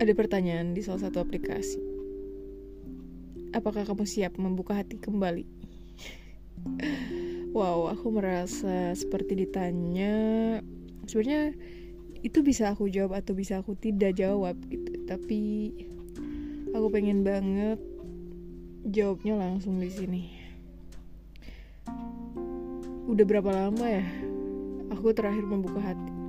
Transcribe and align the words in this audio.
ada 0.00 0.16
pertanyaan 0.16 0.72
di 0.72 0.80
salah 0.80 1.04
satu 1.04 1.20
aplikasi. 1.20 1.76
Apakah 3.52 3.84
kamu 3.84 4.08
siap 4.08 4.40
membuka 4.40 4.72
hati 4.72 4.96
kembali? 4.96 5.44
wow, 7.56 7.92
aku 7.92 8.08
merasa 8.08 8.96
seperti 8.96 9.44
ditanya. 9.44 10.16
Sebenarnya 11.04 11.52
itu 12.24 12.40
bisa 12.40 12.72
aku 12.72 12.88
jawab 12.88 13.20
atau 13.20 13.36
bisa 13.36 13.60
aku 13.60 13.76
tidak 13.76 14.16
jawab 14.16 14.56
gitu. 14.72 15.04
Tapi 15.04 15.40
aku 16.72 16.86
pengen 16.88 17.20
banget 17.20 17.76
jawabnya 18.88 19.36
langsung 19.36 19.84
di 19.84 19.92
sini. 19.92 20.22
Udah 23.04 23.24
berapa 23.28 23.52
lama 23.52 23.84
ya 23.84 24.06
aku 24.88 25.12
terakhir 25.12 25.44
membuka 25.44 25.92
hati? 25.92 26.19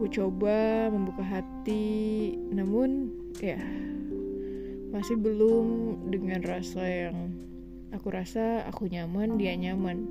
Aku 0.00 0.08
coba 0.08 0.88
membuka 0.88 1.20
hati, 1.20 2.32
namun 2.48 3.12
ya 3.36 3.60
masih 4.96 5.20
belum 5.20 6.00
dengan 6.08 6.40
rasa 6.40 6.80
yang 6.88 7.36
aku 7.92 8.08
rasa 8.08 8.64
aku 8.64 8.88
nyaman, 8.88 9.36
dia 9.36 9.52
nyaman. 9.60 10.08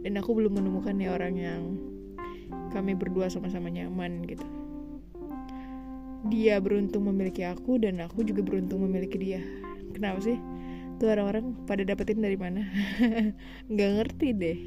Dan 0.00 0.16
aku 0.16 0.40
belum 0.40 0.56
menemukan 0.56 0.96
ya 0.96 1.12
orang 1.12 1.36
yang 1.36 1.62
kami 2.72 2.96
berdua 2.96 3.28
sama-sama 3.28 3.68
nyaman 3.68 4.24
gitu. 4.24 4.48
Dia 6.32 6.56
beruntung 6.56 7.04
memiliki 7.04 7.44
aku 7.44 7.76
dan 7.76 8.00
aku 8.00 8.24
juga 8.24 8.40
beruntung 8.40 8.88
memiliki 8.88 9.20
dia. 9.20 9.44
Kenapa 9.92 10.24
sih? 10.24 10.40
Tuh 10.96 11.12
orang-orang 11.12 11.52
pada 11.68 11.84
dapetin 11.84 12.24
dari 12.24 12.40
mana? 12.40 12.64
Gak 13.76 13.90
ngerti 14.00 14.28
deh. 14.32 14.58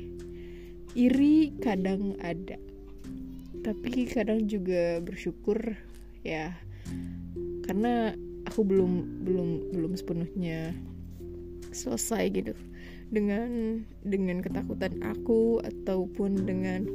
Iri 0.94 1.58
kadang 1.58 2.22
ada 2.22 2.69
tapi 3.64 4.08
kadang 4.08 4.48
juga 4.48 5.04
bersyukur 5.04 5.76
ya. 6.24 6.56
Karena 7.66 8.16
aku 8.50 8.66
belum 8.66 9.24
belum 9.26 9.50
belum 9.76 9.92
sepenuhnya 9.94 10.74
selesai 11.70 12.24
gitu. 12.34 12.54
Dengan 13.10 13.82
dengan 14.06 14.42
ketakutan 14.42 15.02
aku 15.02 15.62
ataupun 15.62 16.46
dengan 16.46 16.86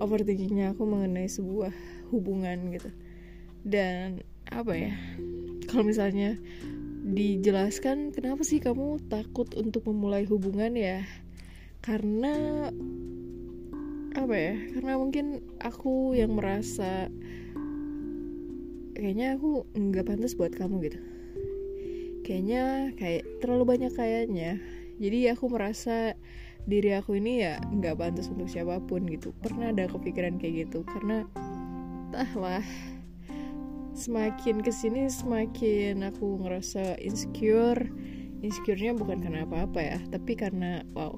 overthinkingnya 0.00 0.74
aku 0.74 0.86
mengenai 0.86 1.26
sebuah 1.26 1.74
hubungan 2.10 2.74
gitu. 2.74 2.90
Dan 3.62 4.24
apa 4.50 4.72
ya 4.74 4.94
kalau 5.70 5.86
misalnya 5.86 6.34
dijelaskan 7.10 8.12
kenapa 8.12 8.42
sih 8.44 8.60
kamu 8.60 9.00
takut 9.08 9.50
untuk 9.56 9.86
memulai 9.88 10.26
hubungan 10.26 10.74
ya? 10.74 11.02
Karena 11.80 12.68
apa 14.14 14.34
ya? 14.34 14.54
Karena 14.74 14.98
mungkin 14.98 15.44
aku 15.62 16.18
yang 16.18 16.34
merasa 16.34 17.06
kayaknya 18.94 19.38
aku 19.38 19.64
nggak 19.72 20.06
pantas 20.06 20.34
buat 20.34 20.52
kamu 20.54 20.90
gitu. 20.90 21.00
Kayaknya 22.26 22.94
kayak 22.98 23.24
terlalu 23.42 23.64
banyak 23.76 23.92
kayaknya. 23.94 24.58
Jadi 25.00 25.30
aku 25.32 25.48
merasa 25.48 26.14
diri 26.68 26.92
aku 26.92 27.16
ini 27.16 27.40
ya 27.40 27.56
nggak 27.62 27.96
pantas 27.96 28.28
untuk 28.28 28.50
siapa 28.50 28.82
pun 28.84 29.06
gitu. 29.08 29.32
Pernah 29.40 29.72
ada 29.72 29.86
kepikiran 29.86 30.36
kayak 30.42 30.68
gitu? 30.68 30.82
Karena 30.84 31.24
entahlah 32.10 32.66
semakin 33.94 34.62
ke 34.62 34.72
sini 34.74 35.06
semakin 35.06 36.02
aku 36.02 36.42
ngerasa 36.42 36.98
insecure. 36.98 37.88
Insecure-nya 38.40 38.96
bukan 38.96 39.20
karena 39.20 39.44
apa-apa 39.44 39.80
ya 39.84 39.98
tapi 40.08 40.32
karena 40.32 40.80
wow 40.96 41.12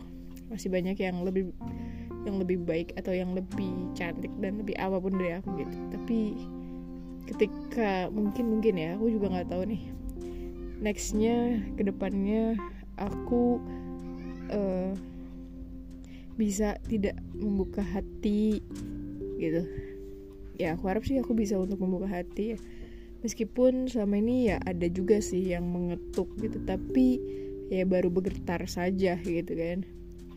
masih 0.51 0.75
banyak 0.75 0.99
yang 0.99 1.23
lebih 1.23 1.55
yang 2.23 2.39
lebih 2.39 2.63
baik 2.63 2.95
atau 2.95 3.11
yang 3.11 3.35
lebih 3.35 3.71
cantik 3.99 4.31
dan 4.39 4.63
lebih 4.63 4.79
apa 4.79 4.99
pun 5.03 5.15
dari 5.19 5.35
aku 5.35 5.49
gitu. 5.59 5.77
Tapi 5.91 6.19
ketika 7.27 8.11
mungkin 8.11 8.59
mungkin 8.59 8.75
ya 8.79 8.95
aku 8.99 9.11
juga 9.11 9.27
nggak 9.33 9.49
tahu 9.51 9.63
nih. 9.67 9.83
Nextnya 10.83 11.63
ke 11.79 11.83
depannya 11.87 12.59
aku 12.99 13.63
uh, 14.51 14.95
bisa 16.39 16.79
tidak 16.87 17.19
membuka 17.35 17.83
hati 17.83 18.63
gitu. 19.39 19.63
Ya 20.59 20.79
aku 20.79 20.87
harap 20.91 21.03
sih 21.03 21.19
aku 21.19 21.35
bisa 21.35 21.59
untuk 21.59 21.83
membuka 21.83 22.11
hati 22.11 22.55
ya. 22.55 22.59
Meskipun 23.23 23.87
selama 23.87 24.19
ini 24.19 24.51
ya 24.51 24.59
ada 24.67 24.91
juga 24.91 25.23
sih 25.23 25.55
yang 25.55 25.71
mengetuk 25.71 26.27
gitu 26.43 26.59
tapi 26.67 27.23
ya 27.71 27.87
baru 27.87 28.11
bergetar 28.11 28.67
saja 28.67 29.19
gitu 29.23 29.53
kan. 29.55 29.87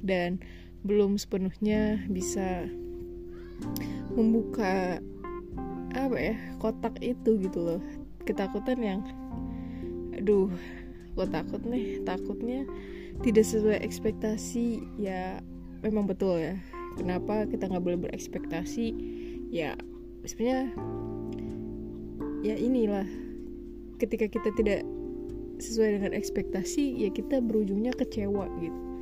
Dan 0.06 0.38
belum 0.86 1.18
sepenuhnya 1.18 1.98
bisa 2.14 2.70
membuka 4.14 5.02
apa 5.98 6.16
ya 6.16 6.36
kotak 6.62 7.02
itu 7.02 7.42
gitu 7.42 7.60
loh. 7.60 7.82
Ketakutan 8.30 8.78
yang 8.80 9.02
aduh 10.14 10.54
gue 11.18 11.28
takut 11.34 11.62
nih. 11.66 12.06
Takutnya 12.06 12.70
tidak 13.26 13.46
sesuai 13.50 13.82
ekspektasi. 13.82 14.86
Ya 15.02 15.42
memang 15.82 16.06
betul 16.06 16.38
ya. 16.38 16.56
Kenapa 17.02 17.50
kita 17.50 17.66
nggak 17.66 17.84
boleh 17.84 18.00
berekspektasi? 18.06 18.94
Ya 19.50 19.74
sebenarnya 20.22 20.70
ya 22.46 22.56
inilah. 22.62 23.10
Ketika 23.98 24.30
kita 24.30 24.54
tidak 24.54 24.86
sesuai 25.58 25.98
dengan 25.98 26.12
ekspektasi 26.12 27.00
ya 27.00 27.10
kita 27.16 27.40
berujungnya 27.40 27.96
kecewa 27.96 28.52
gitu 28.60 28.95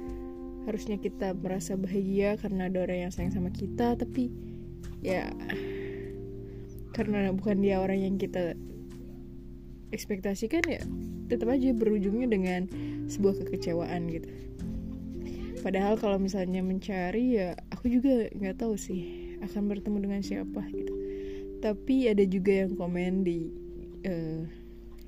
harusnya 0.63 0.95
kita 0.99 1.35
merasa 1.35 1.75
bahagia 1.75 2.39
karena 2.39 2.71
ada 2.71 2.87
orang 2.87 3.09
yang 3.09 3.11
sayang 3.11 3.35
sama 3.35 3.51
kita 3.51 3.99
tapi 3.99 4.31
ya 5.03 5.31
karena 6.95 7.33
bukan 7.35 7.59
dia 7.59 7.81
orang 7.83 7.99
yang 7.99 8.15
kita 8.15 8.55
ekspektasikan 9.91 10.63
ya 10.65 10.81
tetap 11.27 11.49
aja 11.51 11.73
berujungnya 11.73 12.27
dengan 12.29 12.61
sebuah 13.07 13.43
kekecewaan 13.45 14.09
gitu. 14.09 14.29
Padahal 15.63 15.95
kalau 15.95 16.19
misalnya 16.19 16.59
mencari 16.59 17.39
ya 17.39 17.55
aku 17.71 17.87
juga 17.87 18.27
nggak 18.35 18.59
tahu 18.59 18.75
sih 18.75 19.33
akan 19.41 19.71
bertemu 19.71 19.97
dengan 20.03 20.21
siapa 20.21 20.61
gitu. 20.71 20.93
Tapi 21.63 22.11
ada 22.11 22.23
juga 22.27 22.67
yang 22.67 22.75
komen 22.75 23.23
di 23.23 23.47
uh, 24.03 24.43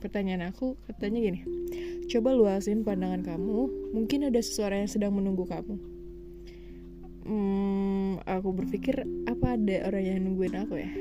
pertanyaan 0.05 0.53
aku 0.53 0.77
katanya 0.85 1.17
gini 1.17 1.41
Coba 2.05 2.37
luasin 2.37 2.85
pandangan 2.85 3.25
kamu, 3.25 3.89
mungkin 3.89 4.29
ada 4.29 4.37
seseorang 4.37 4.85
yang 4.85 4.91
sedang 4.93 5.13
menunggu 5.17 5.49
kamu. 5.49 5.75
Hmm, 7.25 8.21
aku 8.29 8.53
berpikir 8.53 9.01
apa 9.25 9.57
ada 9.57 9.89
orang 9.89 10.05
yang 10.05 10.19
nungguin 10.21 10.53
aku 10.53 10.85
ya? 10.85 10.91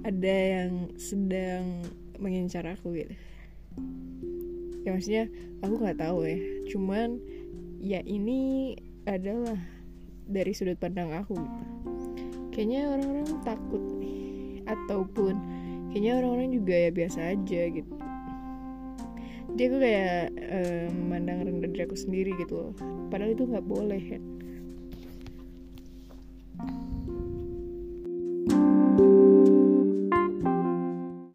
Ada 0.00 0.36
yang 0.56 0.88
sedang 0.96 1.84
mengincar 2.16 2.64
aku 2.64 2.96
gitu. 2.96 3.12
Ya 4.80 4.96
maksudnya 4.96 5.28
aku 5.60 5.74
nggak 5.76 6.00
tahu 6.00 6.24
ya. 6.24 6.40
Cuman 6.72 7.20
ya 7.84 8.00
ini 8.00 8.72
adalah 9.04 9.60
dari 10.24 10.56
sudut 10.56 10.80
pandang 10.80 11.12
aku 11.12 11.36
gitu. 11.36 11.62
Kayaknya 12.56 12.96
orang-orang 12.96 13.28
takut 13.44 13.82
nih 14.00 14.64
ataupun 14.64 15.59
kayaknya 15.90 16.12
orang-orang 16.22 16.48
juga 16.54 16.74
ya 16.74 16.90
biasa 16.94 17.18
aja 17.34 17.62
gitu. 17.70 17.94
Dia 19.58 19.66
tuh 19.66 19.80
kayak 19.82 20.22
um, 20.30 20.90
memandang 21.04 21.38
rendah 21.42 21.70
diri 21.74 21.82
aku 21.84 21.98
sendiri 21.98 22.32
gitu 22.38 22.54
loh. 22.54 22.72
Padahal 23.10 23.34
itu 23.34 23.44
nggak 23.44 23.66
boleh 23.66 24.02
kan 24.14 24.22